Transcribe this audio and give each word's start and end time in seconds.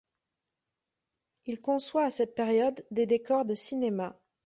Il 1.45 1.59
conçoit 1.59 2.05
à 2.05 2.09
cette 2.09 2.33
période 2.33 2.83
des 2.89 3.05
décors 3.05 3.45
de 3.45 3.53
cinéma. 3.53 4.15